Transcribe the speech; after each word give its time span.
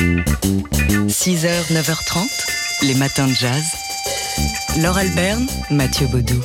6h, 0.00 1.72
9h30, 1.72 2.86
les 2.86 2.94
matins 2.94 3.26
de 3.26 3.34
jazz. 3.34 3.62
Laure 4.80 4.96
Alberne, 4.96 5.46
Mathieu 5.70 6.06
Baudou. 6.06 6.40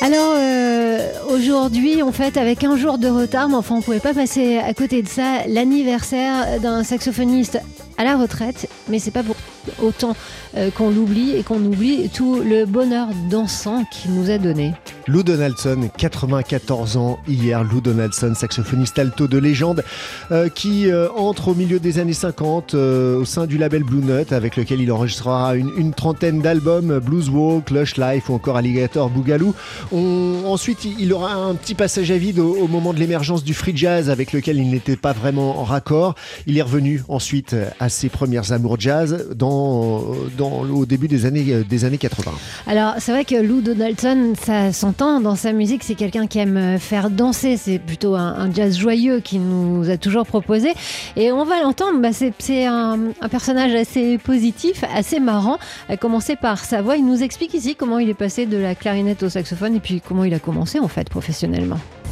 Alors 0.00 0.34
euh, 0.36 1.12
aujourd'hui, 1.28 2.02
on 2.02 2.10
fête 2.10 2.36
avec 2.36 2.64
un 2.64 2.76
jour 2.76 2.98
de 2.98 3.08
retard, 3.08 3.48
mais 3.48 3.54
enfin 3.54 3.76
on 3.76 3.82
pouvait 3.82 4.00
pas 4.00 4.14
passer 4.14 4.58
à 4.58 4.74
côté 4.74 5.02
de 5.02 5.08
ça 5.08 5.46
l'anniversaire 5.46 6.58
d'un 6.60 6.82
saxophoniste 6.82 7.60
à 7.98 8.04
la 8.04 8.16
retraite, 8.16 8.68
mais 8.88 8.98
c'est 8.98 9.12
pas 9.12 9.22
pour 9.22 9.36
autant 9.82 10.16
euh, 10.56 10.70
qu'on 10.70 10.90
l'oublie 10.90 11.36
et 11.36 11.42
qu'on 11.42 11.62
oublie 11.62 12.08
tout 12.08 12.40
le 12.40 12.64
bonheur 12.64 13.08
dansant 13.30 13.84
qu'il 13.84 14.14
nous 14.14 14.30
a 14.30 14.38
donné. 14.38 14.72
Lou 15.06 15.22
Donaldson, 15.22 15.90
94 15.96 16.96
ans 16.96 17.18
hier. 17.28 17.64
Lou 17.64 17.80
Donaldson, 17.80 18.34
saxophoniste 18.34 18.98
alto 18.98 19.26
de 19.26 19.38
légende, 19.38 19.82
euh, 20.30 20.48
qui 20.48 20.90
euh, 20.90 21.08
entre 21.16 21.48
au 21.48 21.54
milieu 21.54 21.78
des 21.78 21.98
années 21.98 22.12
50 22.12 22.74
au 22.74 23.24
sein 23.24 23.46
du 23.46 23.58
label 23.58 23.84
Blue 23.84 24.02
Note, 24.02 24.32
avec 24.32 24.56
lequel 24.56 24.80
il 24.80 24.90
enregistrera 24.90 25.54
une, 25.54 25.92
trentaine 25.92 26.40
d'albums, 26.40 26.98
Blues 26.98 27.28
Walk, 27.28 27.70
Lush 27.70 27.96
Life 27.96 28.28
ou 28.28 28.34
encore 28.34 28.56
Alligator 28.56 29.10
Boogaloo. 29.10 29.54
ensuite, 29.92 30.84
il 30.84 31.12
aura 31.12 31.34
un 31.34 31.54
petit 31.54 31.74
passage 31.74 32.10
à 32.10 32.18
vide 32.18 32.38
au, 32.38 32.68
moment 32.68 32.92
de 32.92 32.98
l'émergence 32.98 33.44
du 33.44 33.54
free 33.54 33.76
jazz, 33.76 34.10
avec 34.10 34.32
lequel 34.32 34.58
il 34.58 34.70
n'était 34.70 34.96
pas 34.96 35.12
vraiment 35.12 35.60
en 35.60 35.64
raccord. 35.64 36.14
Il 36.46 36.58
est 36.58 36.62
revenu 36.62 37.02
ensuite 37.08 37.56
à 37.80 37.88
ses 37.88 38.08
premières 38.08 38.52
amours 38.52 38.78
jazz 38.78 39.28
dans, 39.34 39.57
au 39.58 40.86
début 40.86 41.08
des 41.08 41.26
années, 41.26 41.64
des 41.68 41.84
années 41.84 41.98
80. 41.98 42.32
Alors, 42.66 42.94
c'est 42.98 43.12
vrai 43.12 43.24
que 43.24 43.36
Lou 43.36 43.60
Donaldson, 43.60 44.34
ça 44.40 44.72
sent 44.72 44.88
dans 45.22 45.36
sa 45.36 45.52
musique, 45.52 45.84
c'est 45.84 45.94
quelqu'un 45.94 46.26
qui 46.26 46.38
aime 46.38 46.56
euh, 46.56 46.78
faire 46.78 47.10
danser. 47.10 47.56
C'est 47.56 47.78
plutôt 47.78 48.14
un, 48.14 48.52
jazz 48.52 48.76
joyeux 48.76 49.20
qu'il 49.20 49.42
nous 49.42 49.88
a 49.90 49.96
toujours 49.96 50.26
proposé. 50.26 50.72
Et 51.16 51.30
on 51.32 51.44
va 51.44 51.62
l'entendre, 51.62 52.00
bah, 52.00 52.10
c'est 52.12 52.66
un, 52.66 52.98
personnage 53.30 53.74
assez 53.74 54.18
positif, 54.18 54.84
assez 54.94 55.20
marrant. 55.20 55.58
À 55.88 55.96
commencer 55.96 56.36
par 56.36 56.64
sa 56.64 56.82
voix, 56.82 56.96
il 56.96 57.06
nous 57.06 57.22
explique 57.22 57.54
ici 57.54 57.76
comment 57.76 57.98
il 57.98 58.08
est 58.08 58.14
passé 58.14 58.46
de 58.46 58.56
la 58.56 58.74
clarinette 58.74 59.22
au 59.22 59.28
saxophone 59.28 59.76
et 59.76 59.80
puis 59.80 60.00
comment 60.06 60.24
il 60.24 60.34
a 60.34 60.38
commencé 60.38 60.78
en 60.78 60.88
fait 60.88 61.08
professionnellement. 61.08 61.78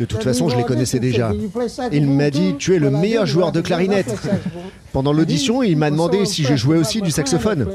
De 0.00 0.06
toute 0.06 0.22
façon, 0.22 0.48
je 0.48 0.56
les 0.56 0.64
connaissais 0.64 0.98
déjà. 0.98 1.32
Il 1.92 2.08
m'a 2.08 2.30
dit 2.30 2.54
Tu 2.58 2.74
es 2.74 2.78
le 2.78 2.90
meilleur 2.90 3.26
joueur 3.26 3.52
de 3.52 3.60
clarinette. 3.60 4.14
Pendant 4.94 5.12
l'audition, 5.12 5.62
il 5.62 5.76
m'a 5.76 5.90
demandé 5.90 6.24
si 6.24 6.42
je 6.42 6.56
jouais 6.56 6.78
aussi 6.78 7.02
du 7.02 7.10
saxophone. 7.10 7.68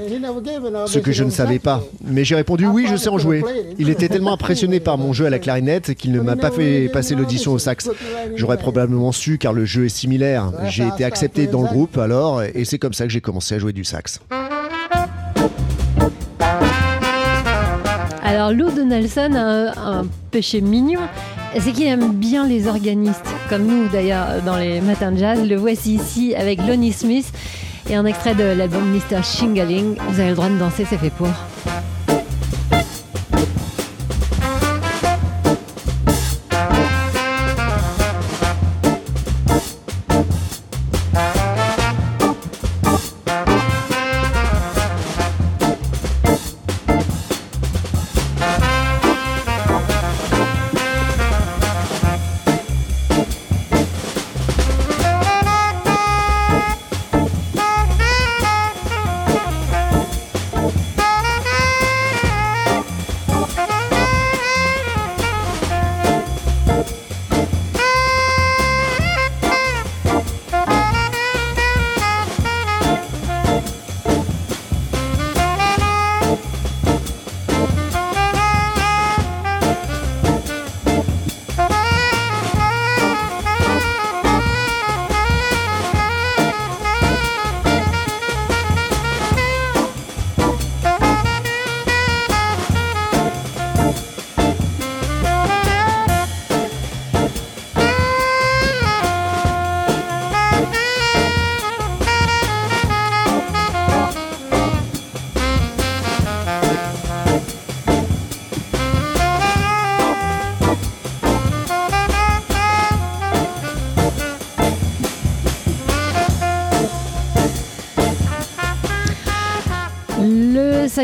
Ce 0.88 0.98
que 0.98 1.12
je 1.12 1.24
ne 1.24 1.30
savais 1.30 1.60
pas. 1.60 1.84
Mais 2.04 2.26
j'ai 2.26 2.34
répondu 2.34 2.66
Oui, 2.66 2.88
je 2.90 2.96
sais 2.96 3.10
en 3.10 3.20
jouer. 3.20 3.44
Il 3.78 3.92
était 3.92 4.10
tellement 4.10 4.34
impressionné 4.34 4.80
par 4.80 4.98
mon 4.98 5.14
jeu 5.14 5.28
à 5.28 5.30
la 5.30 5.38
clarinette 5.38 5.94
qu'il 5.94 6.12
ne 6.14 6.20
m'a 6.20 6.36
pas 6.36 6.50
fait 6.50 6.90
passer 6.92 7.14
l'audition 7.14 7.54
au 7.54 7.60
sax. 7.60 7.92
J'aurais 8.36 8.58
probablement 8.58 9.12
su 9.12 9.38
car 9.38 9.54
le 9.54 9.66
jeu 9.66 9.86
est 9.86 9.90
similaire. 9.90 10.52
J'ai 10.68 10.88
été 10.88 11.04
accepté 11.04 11.46
dans 11.46 11.62
le 11.62 11.68
groupe 11.68 11.98
alors 12.00 12.42
et 12.42 12.66
c'est 12.66 12.80
comme 12.80 12.94
ça 12.94 13.06
que 13.06 13.12
j'ai 13.12 13.22
commencé 13.22 13.54
à 13.54 13.60
jouer 13.60 13.72
du 13.72 13.84
sax. 13.84 14.20
Alors 18.24 18.52
Lou 18.52 18.72
Donaldson 18.72 19.34
a 19.36 20.00
un 20.00 20.08
péché 20.32 20.60
mignon, 20.60 21.02
c'est 21.62 21.72
qu'il 21.72 21.88
aime 21.88 22.12
bien 22.12 22.48
les 22.48 22.68
organistes, 22.68 23.26
comme 23.50 23.66
nous 23.66 23.88
d'ailleurs 23.88 24.42
dans 24.46 24.58
les 24.58 24.82
matins 24.82 25.12
de 25.12 25.18
jazz. 25.18 25.48
Le 25.48 25.56
voici 25.56 25.96
ici 25.96 26.36
avec 26.36 26.60
Lonnie 26.68 26.94
Smith 26.94 27.32
et 27.90 27.96
un 27.96 28.06
extrait 28.06 28.36
de 28.36 28.44
l'album 28.44 28.84
Mr. 28.92 29.24
Shingling. 29.24 29.96
Vous 30.10 30.20
avez 30.20 30.30
le 30.30 30.36
droit 30.36 30.50
de 30.50 30.58
danser, 30.58 30.86
c'est 30.90 30.98
fait 30.98 31.12
pour. 31.12 31.30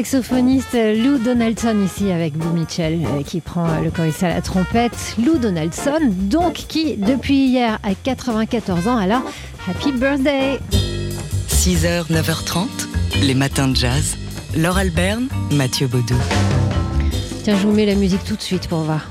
Saxophoniste 0.02 0.74
Lou 0.74 1.20
Donaldson 1.20 1.80
ici 1.86 2.12
avec 2.12 2.34
Boo 2.36 2.50
Mitchell 2.54 3.06
euh, 3.06 3.22
qui 3.22 3.40
prend 3.40 3.80
le 3.82 3.92
chorus 3.92 4.24
à 4.24 4.30
la 4.30 4.42
trompette. 4.42 5.16
Lou 5.24 5.38
Donaldson, 5.38 6.00
donc 6.12 6.54
qui 6.54 6.98
depuis 6.98 7.46
hier 7.46 7.78
a 7.84 7.94
94 7.94 8.88
ans, 8.88 8.98
alors 8.98 9.22
happy 9.70 9.92
birthday 9.92 10.60
6h, 11.50 12.12
9h30, 12.12 12.66
les 13.22 13.36
matins 13.36 13.68
de 13.68 13.76
jazz. 13.76 14.18
Laure 14.58 14.80
Alberne, 14.80 15.28
Mathieu 15.52 15.86
Baudou. 15.86 16.16
Tiens, 17.44 17.56
je 17.56 17.68
vous 17.68 17.72
mets 17.72 17.86
la 17.86 17.96
musique 17.96 18.24
tout 18.24 18.36
de 18.36 18.42
suite 18.42 18.68
pour 18.68 18.80
voir. 18.80 19.08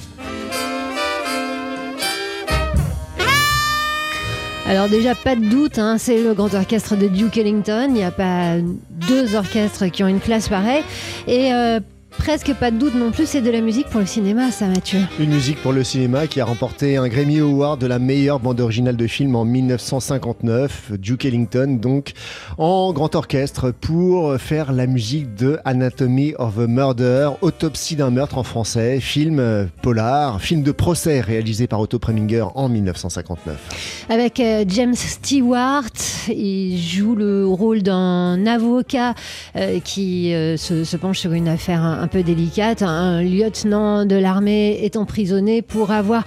Alors 4.70 4.88
déjà, 4.88 5.16
pas 5.16 5.34
de 5.34 5.44
doute, 5.44 5.80
hein, 5.80 5.98
c'est 5.98 6.22
le 6.22 6.32
grand 6.32 6.54
orchestre 6.54 6.94
de 6.94 7.08
Duke 7.08 7.36
Ellington. 7.36 7.86
Il 7.88 7.94
n'y 7.94 8.04
a 8.04 8.12
pas 8.12 8.54
deux 8.88 9.34
orchestres 9.34 9.86
qui 9.90 10.04
ont 10.04 10.06
une 10.06 10.20
place 10.20 10.48
pareille. 10.48 10.84
Et 11.26 11.52
euh, 11.52 11.80
presque 12.20 12.52
pas 12.52 12.70
de 12.70 12.76
doute 12.76 12.94
non 12.94 13.12
plus, 13.12 13.24
c'est 13.24 13.40
de 13.40 13.50
la 13.50 13.62
musique 13.62 13.86
pour 13.88 13.98
le 13.98 14.06
cinéma, 14.06 14.50
ça 14.50 14.66
Mathieu. 14.66 15.00
Une 15.18 15.30
musique 15.30 15.60
pour 15.62 15.72
le 15.72 15.82
cinéma 15.82 16.26
qui 16.26 16.38
a 16.42 16.44
remporté 16.44 16.98
un 16.98 17.08
Grammy 17.08 17.38
Award 17.38 17.80
de 17.80 17.86
la 17.86 17.98
meilleure 17.98 18.40
bande 18.40 18.60
originale 18.60 18.96
de 18.96 19.06
film 19.06 19.34
en 19.34 19.46
1959, 19.46 20.92
Duke 20.98 21.24
Ellington, 21.24 21.78
donc 21.80 22.12
en 22.58 22.92
grand 22.92 23.14
orchestre 23.14 23.70
pour 23.70 24.36
faire 24.36 24.74
la 24.74 24.86
musique 24.86 25.34
de 25.34 25.58
Anatomy 25.64 26.34
of 26.38 26.58
a 26.58 26.66
Murder, 26.66 27.30
Autopsie 27.40 27.96
d'un 27.96 28.10
meurtre 28.10 28.36
en 28.36 28.42
français, 28.42 29.00
film 29.00 29.38
euh, 29.38 29.64
polar, 29.80 30.42
film 30.42 30.62
de 30.62 30.72
procès 30.72 31.22
réalisé 31.22 31.66
par 31.66 31.80
Otto 31.80 31.98
Preminger 31.98 32.44
en 32.54 32.68
1959. 32.68 34.06
Avec 34.10 34.40
euh, 34.40 34.64
James 34.68 34.94
Stewart, 34.94 35.88
il 36.28 36.78
joue 36.78 37.14
le 37.14 37.46
rôle 37.46 37.82
d'un 37.82 38.46
avocat 38.46 39.14
euh, 39.56 39.80
qui 39.80 40.32
se, 40.32 40.96
penche 40.98 41.20
sur 41.20 41.32
une 41.32 41.48
affaire 41.48 41.82
un 41.82 42.09
peu 42.10 42.22
délicate. 42.22 42.82
Un 42.82 43.22
lieutenant 43.22 44.04
de 44.04 44.16
l'armée 44.16 44.84
est 44.84 44.96
emprisonné 44.96 45.62
pour 45.62 45.92
avoir 45.92 46.24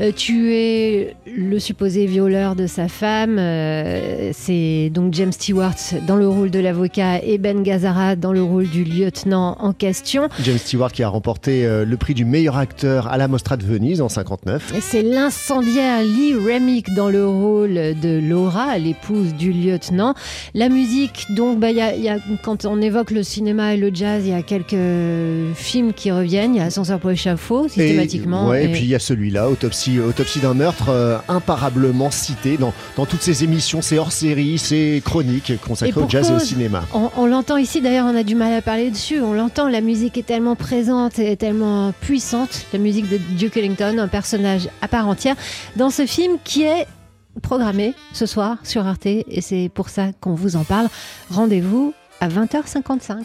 euh, 0.00 0.10
tué 0.10 1.14
le 1.26 1.58
supposé 1.58 2.06
violeur 2.06 2.56
de 2.56 2.66
sa 2.66 2.88
femme. 2.88 3.36
Euh, 3.38 4.30
c'est 4.32 4.90
donc 4.92 5.12
James 5.14 5.32
Stewart 5.32 5.74
dans 6.06 6.16
le 6.16 6.26
rôle 6.26 6.50
de 6.50 6.58
l'avocat 6.58 7.22
et 7.22 7.38
Ben 7.38 7.62
Gazzara 7.62 8.16
dans 8.16 8.32
le 8.32 8.42
rôle 8.42 8.68
du 8.68 8.84
lieutenant 8.84 9.56
en 9.60 9.72
question. 9.72 10.28
James 10.42 10.58
Stewart 10.58 10.90
qui 10.90 11.02
a 11.02 11.08
remporté 11.08 11.66
euh, 11.66 11.84
le 11.84 11.96
prix 11.96 12.14
du 12.14 12.24
meilleur 12.24 12.56
acteur 12.56 13.06
à 13.08 13.18
la 13.18 13.28
Mostra 13.28 13.56
de 13.56 13.64
Venise 13.64 14.00
en 14.00 14.08
59. 14.08 14.72
Et 14.74 14.80
c'est 14.80 15.02
l'incendiaire 15.02 16.02
Lee 16.02 16.34
Remick 16.34 16.94
dans 16.94 17.10
le 17.10 17.26
rôle 17.26 17.74
de 17.74 18.20
Laura, 18.20 18.78
l'épouse 18.78 19.34
du 19.34 19.52
lieutenant. 19.52 20.14
La 20.54 20.70
musique, 20.70 21.26
donc, 21.30 21.60
bah, 21.60 21.70
y 21.70 21.76
y 21.76 22.08
a, 22.08 22.18
quand 22.42 22.64
on 22.64 22.80
évoque 22.80 23.10
le 23.10 23.22
cinéma 23.22 23.74
et 23.74 23.76
le 23.76 23.90
jazz, 23.92 24.22
il 24.24 24.30
y 24.30 24.34
a 24.34 24.42
quelques 24.42 24.74
films 25.54 25.92
qui 25.92 26.10
reviennent. 26.10 26.54
Il 26.54 26.58
y 26.58 26.60
a 26.60 26.64
Ascenseur 26.64 26.98
pour 26.98 27.10
échafaud, 27.10 27.68
systématiquement. 27.68 28.54
Et, 28.54 28.64
et... 28.64 28.68
puis 28.68 28.82
il 28.82 28.88
y 28.88 28.94
a 28.94 28.98
celui-là, 28.98 29.48
Autopsie, 29.48 30.00
Autopsie 30.00 30.40
d'un 30.40 30.54
meurtre, 30.54 30.88
euh, 30.88 31.18
imparablement 31.28 32.10
cité 32.10 32.56
dans, 32.56 32.72
dans 32.96 33.06
toutes 33.06 33.22
ces 33.22 33.44
émissions, 33.44 33.82
ces 33.82 33.98
hors-séries, 33.98 34.58
ces 34.58 35.02
chroniques 35.04 35.52
consacrées 35.66 36.00
au 36.00 36.08
jazz 36.08 36.30
et 36.30 36.34
au 36.34 36.38
cinéma. 36.38 36.84
On, 36.94 37.10
on 37.16 37.26
l'entend 37.26 37.56
ici, 37.56 37.80
d'ailleurs, 37.80 38.06
on 38.06 38.16
a 38.16 38.22
du 38.22 38.34
mal 38.34 38.52
à 38.52 38.62
parler 38.62 38.90
dessus. 38.90 39.20
On 39.20 39.32
l'entend, 39.32 39.68
la 39.68 39.80
musique 39.80 40.18
est 40.18 40.26
tellement 40.26 40.56
présente 40.56 41.18
et 41.18 41.36
tellement 41.36 41.92
puissante. 42.00 42.66
La 42.72 42.78
musique 42.78 43.08
de 43.08 43.18
Duke 43.36 43.56
Ellington, 43.56 43.98
un 43.98 44.08
personnage 44.08 44.68
à 44.82 44.88
part 44.88 45.08
entière, 45.08 45.36
dans 45.76 45.90
ce 45.90 46.06
film 46.06 46.36
qui 46.44 46.62
est 46.62 46.86
programmé 47.42 47.94
ce 48.12 48.26
soir 48.26 48.58
sur 48.62 48.86
Arte 48.86 49.06
et 49.06 49.40
c'est 49.40 49.70
pour 49.72 49.88
ça 49.88 50.12
qu'on 50.20 50.34
vous 50.34 50.56
en 50.56 50.64
parle. 50.64 50.88
Rendez-vous 51.30 51.92
à 52.20 52.28
20h55. 52.28 53.24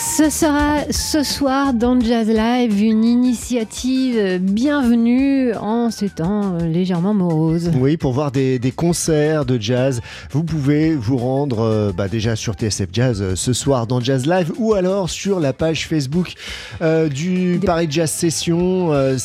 Ce 0.00 0.30
sera 0.30 0.90
ce 0.90 1.22
soir 1.22 1.74
dans 1.74 2.00
Jazz 2.00 2.26
Live 2.26 2.82
une 2.82 3.04
initiative 3.04 4.38
bienvenue 4.40 5.54
en 5.54 5.90
ces 5.90 6.08
temps 6.08 6.56
légèrement 6.56 7.12
moroses. 7.12 7.70
Oui, 7.78 7.98
pour 7.98 8.14
voir 8.14 8.32
des, 8.32 8.58
des 8.58 8.70
concerts 8.70 9.44
de 9.44 9.60
jazz, 9.60 10.00
vous 10.30 10.42
pouvez 10.42 10.96
vous 10.96 11.18
rendre 11.18 11.60
euh, 11.60 11.92
bah, 11.92 12.08
déjà 12.08 12.34
sur 12.34 12.54
TSF 12.54 12.88
Jazz 12.90 13.20
euh, 13.20 13.36
ce 13.36 13.52
soir 13.52 13.86
dans 13.86 14.00
Jazz 14.00 14.26
Live 14.26 14.50
ou 14.56 14.72
alors 14.72 15.10
sur 15.10 15.38
la 15.38 15.52
page 15.52 15.86
Facebook 15.86 16.32
euh, 16.80 17.10
du 17.10 17.58
des... 17.58 17.66
Paris 17.66 17.88
Jazz 17.90 18.10
Session. 18.10 18.94
Euh, 18.94 19.18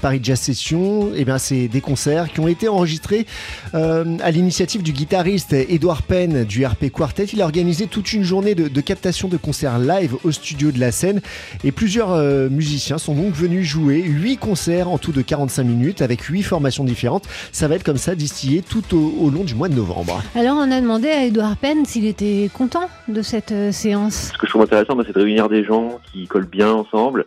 Paris 0.00 0.20
Jazz 0.22 0.38
Session, 0.38 1.12
et 1.12 1.24
bien 1.24 1.38
c'est 1.38 1.66
des 1.66 1.80
concerts 1.80 2.32
qui 2.32 2.38
ont 2.38 2.48
été 2.48 2.68
enregistrés 2.68 3.26
euh, 3.74 4.16
à 4.22 4.30
l'initiative 4.30 4.84
du 4.84 4.92
guitariste 4.92 5.54
Edouard 5.54 6.04
Penn 6.04 6.44
du 6.44 6.64
RP 6.64 6.88
Quartet. 6.92 7.24
Il 7.24 7.42
a 7.42 7.44
organisé 7.46 7.88
toute 7.88 8.12
une 8.12 8.22
journée 8.22 8.54
de, 8.54 8.68
de 8.68 8.80
captation 8.80 9.26
de 9.26 9.36
concerts 9.36 9.80
live 9.80 10.18
au 10.24 10.30
studio 10.30 10.70
de 10.70 10.78
la 10.78 10.92
scène 10.92 11.20
et 11.64 11.72
plusieurs 11.72 12.12
euh, 12.12 12.48
musiciens 12.48 12.98
sont 12.98 13.14
donc 13.14 13.32
venus 13.32 13.66
jouer 13.66 14.02
8 14.02 14.36
concerts 14.36 14.88
en 14.88 14.98
tout 14.98 15.12
de 15.12 15.22
45 15.22 15.64
minutes 15.64 16.02
avec 16.02 16.22
8 16.22 16.42
formations 16.42 16.84
différentes. 16.84 17.24
Ça 17.52 17.68
va 17.68 17.76
être 17.76 17.84
comme 17.84 17.96
ça 17.96 18.14
distillé 18.14 18.62
tout 18.62 18.96
au, 18.96 19.26
au 19.26 19.30
long 19.30 19.44
du 19.44 19.54
mois 19.54 19.68
de 19.68 19.74
novembre. 19.74 20.22
Alors 20.34 20.56
on 20.56 20.70
a 20.70 20.80
demandé 20.80 21.08
à 21.08 21.24
Edouard 21.24 21.56
Penn 21.56 21.84
s'il 21.84 22.06
était 22.06 22.50
content 22.52 22.88
de 23.08 23.22
cette 23.22 23.52
euh, 23.52 23.72
séance. 23.72 24.30
Ce 24.32 24.38
que 24.38 24.46
je 24.46 24.50
trouve 24.50 24.62
intéressant, 24.62 24.96
c'est 25.04 25.14
de 25.14 25.20
réunir 25.20 25.48
des 25.48 25.64
gens 25.64 25.98
qui 26.12 26.26
collent 26.26 26.46
bien 26.46 26.70
ensemble 26.70 27.26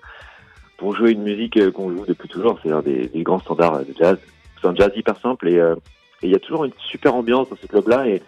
pour 0.77 0.95
jouer 0.95 1.11
une 1.11 1.23
musique 1.23 1.57
euh, 1.57 1.71
qu'on 1.71 1.89
joue 1.89 2.05
depuis 2.07 2.27
toujours, 2.27 2.59
c'est-à-dire 2.61 2.83
des, 2.83 3.07
des, 3.07 3.23
grands 3.23 3.39
standards 3.39 3.79
de 3.79 3.93
jazz. 3.97 4.17
C'est 4.61 4.67
un 4.67 4.75
jazz 4.75 4.91
hyper 4.95 5.19
simple 5.21 5.49
et 5.49 5.59
il 6.21 6.29
y 6.29 6.35
a 6.35 6.39
toujours 6.39 6.63
une 6.63 6.71
super 6.89 7.15
ambiance 7.15 7.49
dans 7.49 7.57
ce 7.61 7.67
club-là 7.67 8.07
et 8.07 8.21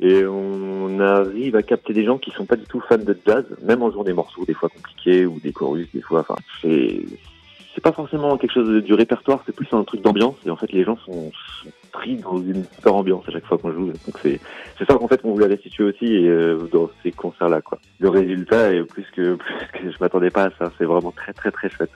et 0.00 0.24
on 0.26 1.00
arrive 1.00 1.56
à 1.56 1.62
capter 1.62 1.92
des 1.92 2.04
gens 2.04 2.18
qui 2.18 2.30
sont 2.30 2.46
pas 2.46 2.56
du 2.56 2.64
tout 2.64 2.80
fans 2.80 2.98
de 2.98 3.18
jazz, 3.26 3.44
même 3.62 3.82
en 3.82 3.90
jouant 3.90 4.04
des 4.04 4.12
morceaux 4.12 4.44
des 4.44 4.54
fois 4.54 4.68
compliqués 4.68 5.26
ou 5.26 5.40
des 5.40 5.52
chorus 5.52 5.88
des 5.92 6.02
fois. 6.02 6.20
Enfin, 6.20 6.36
c'est 6.62 7.80
pas 7.82 7.92
forcément 7.92 8.36
quelque 8.36 8.52
chose 8.52 8.82
du 8.82 8.94
répertoire, 8.94 9.42
c'est 9.46 9.54
plus 9.54 9.68
un 9.72 9.84
truc 9.84 10.02
d'ambiance. 10.02 10.36
Et 10.44 10.50
en 10.50 10.56
fait, 10.56 10.72
les 10.72 10.84
gens 10.84 10.96
sont, 11.04 11.30
sont, 11.62 11.70
pris 11.92 12.16
dans 12.16 12.36
une 12.38 12.64
super 12.74 12.94
ambiance 12.94 13.24
à 13.28 13.32
chaque 13.32 13.46
fois 13.46 13.58
qu'on 13.58 13.72
joue. 13.72 13.86
Donc 13.86 14.18
c'est 14.22 14.40
c'est 14.78 14.84
ça 14.84 14.94
qu'en 14.94 15.08
fait 15.08 15.20
on 15.24 15.32
voulait 15.32 15.46
restituer 15.46 15.84
aussi 15.84 16.28
euh, 16.28 16.66
dans 16.72 16.90
ces 17.02 17.12
concerts-là. 17.12 17.60
Quoi. 17.60 17.78
Le 17.98 18.08
résultat 18.08 18.74
est 18.74 18.82
plus 18.84 19.06
que 19.14 19.34
plus 19.72 19.80
que 19.80 19.90
je 19.90 19.96
m'attendais 20.00 20.30
pas 20.30 20.44
à 20.44 20.50
ça. 20.58 20.72
C'est 20.78 20.84
vraiment 20.84 21.12
très 21.12 21.32
très 21.32 21.50
très 21.50 21.68
chouette. 21.68 21.90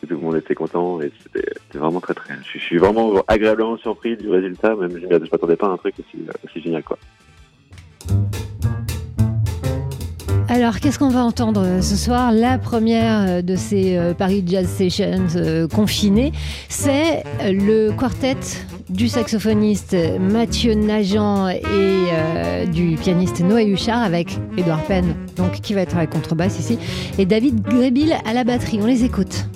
Tout 0.00 0.14
le 0.14 0.16
monde 0.16 0.36
était 0.36 0.54
content 0.54 1.00
et 1.00 1.12
c'était 1.22 1.78
vraiment 1.78 2.00
très 2.00 2.14
très. 2.14 2.34
Je, 2.52 2.58
suis 2.58 2.78
vraiment 2.78 3.22
agréablement 3.28 3.76
surpris 3.76 4.16
du 4.16 4.28
résultat. 4.28 4.74
Même 4.74 4.98
je 4.98 5.06
m'attendais 5.06 5.56
pas 5.56 5.68
à 5.68 5.70
un 5.70 5.76
truc 5.76 5.94
aussi, 5.98 6.24
aussi 6.44 6.60
génial 6.60 6.82
quoi. 6.82 6.98
Alors, 10.48 10.80
qu'est-ce 10.80 10.98
qu'on 10.98 11.08
va 11.08 11.24
entendre 11.24 11.80
ce 11.80 11.96
soir? 11.96 12.30
La 12.30 12.58
première 12.58 13.42
de 13.42 13.56
ces 13.56 13.98
Paris 14.18 14.44
Jazz 14.46 14.66
Sessions 14.68 15.28
euh, 15.36 15.66
confinés, 15.66 16.32
c'est 16.68 17.24
le 17.42 17.90
quartet 17.92 18.36
du 18.92 19.08
saxophoniste 19.08 19.96
Mathieu 20.20 20.74
Nagent 20.74 21.48
et 21.48 21.62
euh, 21.72 22.66
du 22.66 22.96
pianiste 22.96 23.40
Noé 23.40 23.64
Huchard 23.64 24.02
avec 24.02 24.38
Edouard 24.58 24.82
Penn, 24.84 25.14
donc 25.36 25.52
qui 25.62 25.72
va 25.72 25.80
être 25.80 25.96
à 25.96 26.00
la 26.00 26.06
contrebasse 26.06 26.58
ici, 26.58 26.78
et 27.18 27.24
David 27.24 27.62
Grébil 27.62 28.14
à 28.26 28.34
la 28.34 28.44
batterie. 28.44 28.78
On 28.82 28.86
les 28.86 29.04
écoute. 29.04 29.46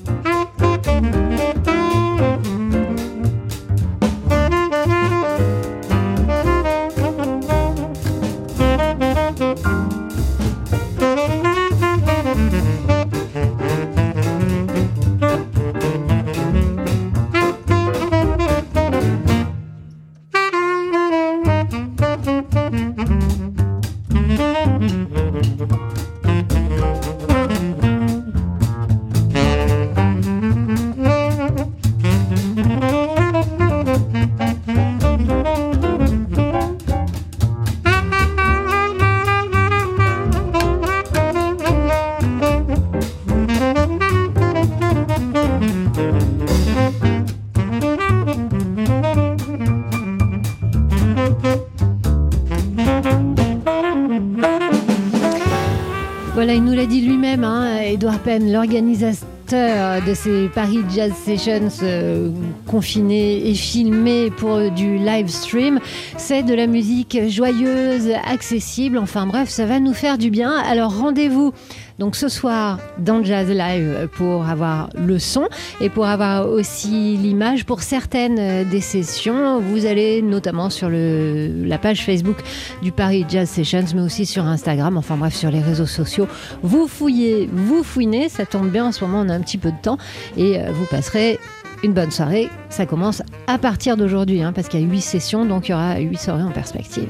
Edouard 57.97 58.19
Penn, 58.19 58.53
l'organisateur 58.53 60.03
de 60.07 60.13
ces 60.13 60.51
Paris 60.55 60.81
Jazz 60.95 61.15
Sessions 61.15 61.71
euh, 61.83 62.31
confinés 62.67 63.49
et 63.49 63.55
filmés 63.55 64.31
pour 64.31 64.71
du 64.71 64.99
live 64.99 65.29
stream. 65.29 65.81
C'est 66.19 66.43
de 66.43 66.53
la 66.53 66.67
musique 66.67 67.17
joyeuse, 67.27 68.11
accessible, 68.31 68.99
enfin 68.99 69.27
bref, 69.27 69.49
ça 69.49 69.65
va 69.65 69.81
nous 69.81 69.95
faire 69.95 70.19
du 70.19 70.29
bien. 70.29 70.53
Alors 70.59 70.95
rendez-vous 70.95 71.55
donc 71.99 72.17
ce 72.17 72.29
soir 72.29 72.79
dans 72.99 73.23
Jazz 73.23 73.49
Live 73.49 74.09
pour 74.17 74.47
avoir 74.47 74.91
le 74.97 75.19
son 75.19 75.49
et 75.81 75.89
pour 75.89 76.07
avoir 76.07 76.49
aussi 76.49 77.17
l'image 77.17 77.65
pour 77.65 77.83
certaines 77.83 78.69
des 78.69 78.81
sessions. 78.81 79.61
Vous 79.61 79.87
allez 79.87 80.23
notamment 80.23 80.71
sur 80.71 80.89
le, 80.89 81.65
la 81.65 81.79
page 81.79 82.05
Facebook 82.05 82.39
du 82.83 82.93
Paris 82.93 83.25
Jazz 83.29 83.49
Sessions, 83.49 83.85
mais 83.95 84.03
aussi 84.03 84.27
sur 84.27 84.45
Instagram, 84.45 84.97
enfin 84.97 85.17
bref, 85.17 85.35
sur 85.35 85.51
les 85.51 85.61
réseaux 85.61 85.87
sociaux. 85.87 86.29
Vous 86.63 86.87
fouillez, 86.87 87.49
vous 87.53 87.83
fouinez, 87.83 88.29
ça 88.29 88.47
tombe 88.47 88.71
bien 88.71 88.87
en 88.87 88.93
ce 88.93 89.05
moment, 89.05 89.23
on 89.25 89.29
a 89.29 89.35
un 89.35 89.41
petit 89.41 89.59
peu 89.59 89.71
de 89.71 89.81
temps 89.83 89.99
et 90.37 90.59
vous 90.73 90.85
passerez 90.87 91.39
une 91.83 91.93
bonne 91.93 92.11
soirée. 92.11 92.51
Ça 92.69 92.87
commence 92.87 93.23
à 93.47 93.59
partir 93.59 93.97
d'aujourd'hui, 93.97 94.43
hein, 94.43 94.53
parce 94.53 94.69
qu'il 94.69 94.81
y 94.81 94.85
a 94.85 94.87
8 94.87 95.01
sessions, 95.01 95.45
donc 95.45 95.69
il 95.69 95.73
y 95.73 95.75
aura 95.75 95.99
8 95.99 96.19
soirées 96.19 96.43
en 96.43 96.51
perspective. 96.53 97.09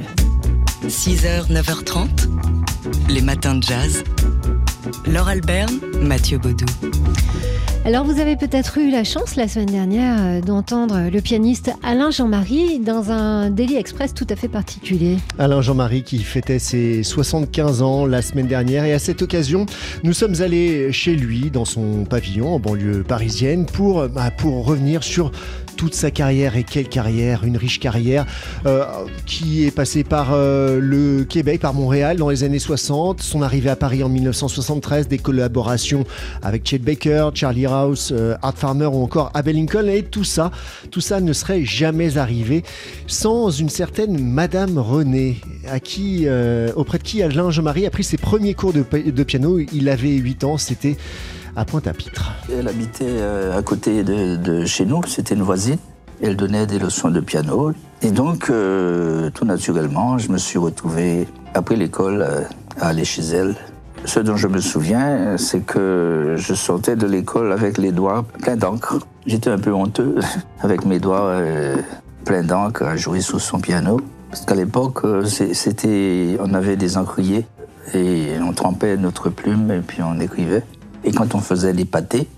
6h, 0.87 1.51
9h30, 1.51 2.29
les 3.09 3.23
matins 3.23 3.57
de 3.57 3.63
jazz. 3.63 4.05
Laure 5.07 5.29
Alberne, 5.29 5.81
Mathieu 6.03 6.39
Baudou. 6.39 6.67
Alors 7.87 8.05
vous 8.05 8.19
avez 8.19 8.35
peut-être 8.35 8.79
eu 8.79 8.91
la 8.91 9.05
chance 9.05 9.37
la 9.37 9.47
semaine 9.47 9.71
dernière 9.71 10.17
euh, 10.19 10.41
d'entendre 10.41 11.09
le 11.09 11.21
pianiste 11.21 11.71
Alain 11.85 12.11
Jean-Marie 12.11 12.81
dans 12.81 13.13
un 13.13 13.49
Daily 13.49 13.77
Express 13.77 14.13
tout 14.13 14.27
à 14.29 14.35
fait 14.35 14.49
particulier. 14.49 15.19
Alain 15.39 15.63
Jean-Marie 15.63 16.03
qui 16.03 16.19
fêtait 16.19 16.59
ses 16.59 17.05
75 17.05 17.83
ans 17.83 18.05
la 18.05 18.23
semaine 18.23 18.49
dernière. 18.49 18.85
Et 18.87 18.93
à 18.93 18.99
cette 18.99 19.23
occasion 19.23 19.67
nous 20.03 20.15
sommes 20.15 20.43
allés 20.43 20.91
chez 20.91 21.15
lui 21.15 21.53
dans 21.53 21.65
son 21.65 22.05
pavillon 22.07 22.57
en 22.57 22.59
banlieue 22.59 23.05
parisienne 23.05 23.67
pour, 23.67 24.09
bah, 24.09 24.33
pour 24.33 24.67
revenir 24.67 25.05
sur 25.05 25.31
toute 25.77 25.95
sa 25.95 26.11
carrière. 26.11 26.57
Et 26.57 26.65
quelle 26.65 26.89
carrière, 26.89 27.45
une 27.45 27.57
riche 27.57 27.79
carrière 27.79 28.27
euh, 28.67 28.85
qui 29.27 29.65
est 29.65 29.71
passée 29.71 30.03
par 30.03 30.31
euh, 30.33 30.81
le 30.81 31.25
Québec, 31.25 31.61
par 31.61 31.75
Montréal 31.75 32.17
dans 32.17 32.31
les 32.31 32.43
années 32.43 32.59
60, 32.59 33.23
son 33.23 33.43
arrivée 33.43 33.71
à 33.71 33.77
Paris 33.77 34.03
en 34.03 34.09
1973, 34.09 35.07
des 35.07 35.19
collaborations 35.19 36.05
avec 36.43 36.67
Chet 36.67 36.79
Baker, 36.79 37.31
Charlie 37.35 37.67
Euh, 38.13 38.37
Art 38.43 38.57
Farmer 38.57 38.87
ou 38.87 39.03
encore 39.03 39.31
Abel 39.35 39.57
Lincoln 39.57 39.89
et 39.89 40.03
tout 40.03 40.25
ça, 40.25 40.51
tout 40.91 41.01
ça 41.01 41.21
ne 41.21 41.33
serait 41.33 41.65
jamais 41.65 42.19
arrivé 42.19 42.63
sans 43.07 43.51
une 43.51 43.69
certaine 43.69 44.19
Madame 44.23 44.79
René, 44.79 45.41
à 45.69 45.81
qui, 45.81 46.27
auprès 46.75 46.99
de 46.99 47.03
qui 47.03 47.23
Alain 47.23 47.51
Jean-Marie 47.51 47.87
a 47.87 47.91
pris 47.91 48.05
ses 48.05 48.17
premiers 48.17 48.55
cours 48.55 48.73
de, 48.73 48.85
de 48.93 49.23
piano. 49.23 49.59
Il 49.73 49.89
avait 49.89 50.15
8 50.15 50.45
ans, 50.45 50.59
c'était 50.59 50.97
à 51.57 51.65
Pointe-à-Pitre. 51.65 52.33
Elle 52.53 52.69
habitait 52.69 53.05
euh, 53.09 53.59
à 53.59 53.63
côté 53.63 54.05
de, 54.05 54.65
chez 54.67 54.85
nous, 54.85 55.01
c'était 55.07 55.35
une 55.35 55.43
voisine. 55.43 55.79
Elle 56.23 56.37
donnait 56.37 56.67
des 56.67 56.79
leçons 56.79 57.11
de 57.11 57.21
piano. 57.21 57.73
Et 58.03 58.11
donc, 58.11 58.51
euh, 58.51 59.31
tout 59.31 59.45
naturellement, 59.45 60.19
je 60.19 60.31
me 60.31 60.39
suis 60.39 60.59
retrouvé, 60.59 61.27
après 61.55 61.77
l'école, 61.77 62.23
euh, 62.23 62.43
à 62.79 62.89
aller 62.89 63.05
chez 63.05 63.23
elle. 63.23 63.57
Ce 64.07 64.21
dont 64.21 64.37
je 64.37 64.49
me 64.49 64.61
souviens, 64.61 65.37
c'est 65.37 65.61
que 65.61 66.37
je 66.39 66.55
sortais 66.55 66.97
de 66.97 67.07
l'école 67.07 67.53
avec 67.53 67.77
les 67.77 67.93
doigts 67.93 68.25
pleins 68.41 68.57
d'encre. 68.57 68.99
J'étais 69.27 69.51
un 69.51 69.59
peu 69.59 69.73
honteux, 69.73 70.15
avec 70.63 70.87
mes 70.87 71.01
doigts 71.01 71.39
pleins 72.25 72.45
d'encre, 72.45 72.85
à 72.85 72.97
jouer 72.97 73.21
sous 73.21 73.41
son 73.41 73.59
piano. 73.59 74.01
Parce 74.31 74.45
qu'à 74.45 74.55
l'époque, 74.55 75.03
c'était, 75.27 76.39
on 76.41 76.55
avait 76.55 76.77
des 76.77 76.97
encriers 76.97 77.47
et 77.95 78.31
on 78.41 78.53
trempait 78.53 78.97
notre 78.97 79.29
plume 79.29 79.71
et 79.71 79.81
puis 79.81 80.03
on 80.03 80.19
écrivait. 80.21 80.63
Et 81.05 81.13
quand 81.13 81.35
on 81.35 81.41
faisait 81.41 81.73
les 81.73 81.85
pâtés, 81.85 82.29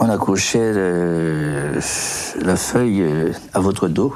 on 0.00 0.08
accrochait 0.08 0.72
la 0.72 2.56
feuille 2.56 3.02
euh, 3.02 3.32
à 3.54 3.60
votre 3.60 3.88
dos. 3.88 4.14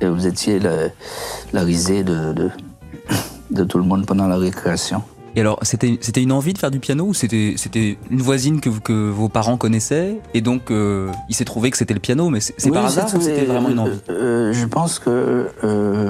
Et 0.00 0.06
vous 0.06 0.26
étiez 0.26 0.58
la, 0.58 1.60
risée 1.62 2.04
de, 3.50 3.64
tout 3.64 3.78
le 3.78 3.84
monde 3.84 4.06
pendant 4.06 4.26
la 4.26 4.36
récréation. 4.36 5.02
Et 5.34 5.40
alors, 5.40 5.58
c'était, 5.62 5.98
c'était 6.02 6.22
une 6.22 6.32
envie 6.32 6.52
de 6.52 6.58
faire 6.58 6.70
du 6.70 6.78
piano 6.78 7.04
ou 7.06 7.14
c'était, 7.14 7.54
c'était 7.56 7.96
une 8.10 8.20
voisine 8.20 8.60
que, 8.60 8.68
que 8.68 9.10
vos 9.10 9.28
parents 9.28 9.56
connaissaient 9.56 10.18
et 10.34 10.40
donc 10.40 10.70
euh, 10.70 11.10
il 11.28 11.34
s'est 11.34 11.44
trouvé 11.46 11.70
que 11.70 11.76
c'était 11.78 11.94
le 11.94 12.00
piano, 12.00 12.28
mais 12.28 12.40
c'est, 12.40 12.70
par 12.70 12.84
hasard 12.84 13.06
ou 13.14 13.20
c'était 13.20 13.44
vraiment 13.46 13.70
une 13.70 13.78
envie? 13.78 13.98
euh, 14.10 14.52
Je 14.52 14.66
pense 14.66 14.98
que 14.98 15.48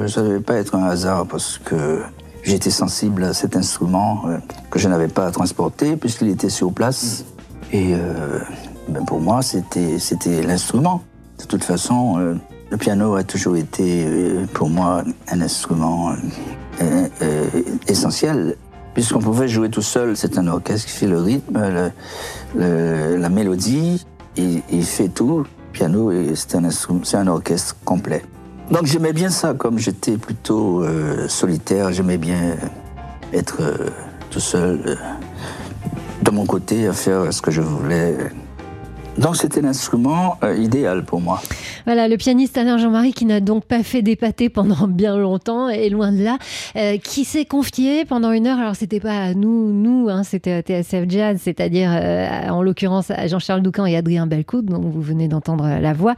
ça 0.09 0.23
ne 0.23 0.29
devait 0.29 0.41
pas 0.41 0.55
être 0.57 0.75
un 0.75 0.85
hasard 0.85 1.27
parce 1.27 1.59
que 1.59 2.01
J'étais 2.45 2.71
sensible 2.71 3.23
à 3.23 3.35
cet 3.35 3.55
instrument 3.55 4.25
euh, 4.27 4.39
que 4.69 4.81
je 4.81 4.89
n'avais 4.89 5.07
pas 5.07 5.27
à 5.27 5.31
transporter 5.31 5.97
puisqu'il 5.97 6.29
était 6.29 6.49
sur 6.49 6.73
place. 6.73 7.25
Et 7.73 7.95
euh, 7.95 8.41
ben 8.89 9.05
pour 9.05 9.21
moi, 9.21 9.43
c'était, 9.43 10.01
c'était 10.01 10.43
l'instrument. 10.43 11.05
De 11.39 11.45
toute 11.45 11.63
façon, 11.63 12.19
euh, 12.19 12.35
le 12.71 12.77
piano 12.79 13.15
a 13.15 13.23
toujours 13.23 13.55
été 13.57 14.05
pour 14.55 14.69
moi 14.69 15.05
un 15.31 15.41
instrument 15.41 16.13
essentiel. 17.87 18.57
Puisqu'on 18.95 19.21
pouvait 19.21 19.49
jouer 19.49 19.71
tout 19.71 19.83
seul, 19.83 20.17
c'est 20.17 20.39
un 20.39 20.47
orchestre 20.49 20.87
qui 20.87 20.93
fait 20.93 21.07
le 21.07 21.21
rythme, 21.21 21.91
la 22.55 23.29
mélodie, 23.29 24.05
il, 24.37 24.85
fait 24.85 25.09
tout. 25.09 25.47
Piano, 25.73 26.13
c'est 26.35 26.57
un, 26.57 26.69
un 27.15 27.27
orchestre 27.27 27.77
complet. 27.85 28.23
Donc 28.71 28.87
j'aimais 28.87 29.13
bien 29.13 29.29
ça, 29.29 29.55
comme 29.55 29.79
j'étais 29.79 30.17
plutôt 30.17 30.83
euh, 30.83 31.29
solitaire, 31.29 31.93
j'aimais 31.93 32.17
bien 32.17 32.57
être 33.33 33.61
euh, 33.61 33.91
tout 34.31 34.41
seul 34.41 34.81
euh, 34.87 34.95
de 36.23 36.31
mon 36.31 36.47
côté 36.47 36.87
à 36.87 36.93
faire 36.93 37.33
ce 37.33 37.43
que 37.43 37.51
je 37.51 37.61
voulais. 37.61 38.17
Donc 39.19 39.37
c'était 39.37 39.61
l'instrument 39.61 40.39
euh, 40.43 40.57
idéal 40.57 41.05
pour 41.05 41.21
moi. 41.21 41.43
Voilà, 41.85 42.09
le 42.09 42.17
pianiste 42.17 42.57
Alain 42.57 42.79
Jean-Marie 42.79 43.13
qui 43.13 43.27
n'a 43.27 43.41
donc 43.41 43.65
pas 43.67 43.83
fait 43.83 44.01
d'épater 44.01 44.49
pendant 44.49 44.89
bien 44.89 45.17
longtemps, 45.19 45.69
et 45.69 45.91
loin 45.91 46.13
de 46.13 46.23
là, 46.23 46.39
euh, 46.77 46.97
qui 46.97 47.25
s'est 47.25 47.45
confié 47.45 48.07
pendant 48.07 48.33
une 48.33 48.47
heure, 48.47 48.59
alors 48.59 48.75
c'était 48.75 49.01
pas 49.01 49.19
à 49.19 49.35
nous, 49.35 49.71
nous, 49.71 50.09
hein, 50.09 50.23
c'était 50.23 50.53
à 50.53 50.63
TSF 50.63 51.05
Jazz, 51.09 51.41
c'est-à-dire 51.43 51.91
euh, 51.93 52.49
en 52.49 52.63
l'occurrence 52.63 53.11
à 53.11 53.27
Jean-Charles 53.27 53.63
Doucan 53.63 53.85
et 53.85 53.97
Adrien 53.97 54.27
Belcout, 54.27 54.65
dont 54.65 54.81
vous 54.81 55.03
venez 55.03 55.29
d'entendre 55.29 55.69
la 55.81 55.93
voix. 55.93 56.15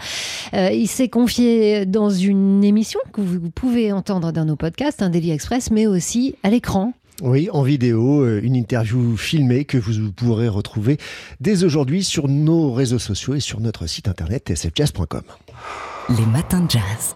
il 0.52 0.86
s'est 0.86 1.08
confié 1.08 1.86
dans 1.86 2.10
une 2.10 2.62
émission 2.62 3.00
que 3.12 3.20
vous 3.20 3.50
pouvez 3.50 3.92
entendre 3.92 4.30
dans 4.30 4.44
nos 4.44 4.56
podcasts, 4.56 5.02
un 5.02 5.10
Daily 5.10 5.32
Express, 5.32 5.70
mais 5.70 5.86
aussi 5.86 6.36
à 6.44 6.50
l'écran. 6.50 6.92
Oui, 7.22 7.48
en 7.52 7.62
vidéo, 7.62 8.22
euh, 8.22 8.40
une 8.42 8.56
interview 8.56 9.16
filmée 9.16 9.64
que 9.64 9.78
vous 9.78 10.10
pourrez 10.10 10.48
retrouver 10.48 10.98
dès 11.40 11.62
aujourd'hui 11.62 12.02
sur 12.02 12.28
nos 12.28 12.72
réseaux 12.72 12.98
sociaux 12.98 13.34
et 13.34 13.40
sur 13.40 13.60
notre 13.60 13.86
site 13.86 14.08
internet 14.08 14.52
tsfjazz.com. 14.52 15.22
Les 16.08 16.26
matins 16.26 16.62
de 16.62 16.70
jazz. 16.70 17.12